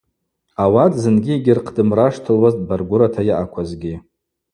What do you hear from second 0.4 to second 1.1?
Ауат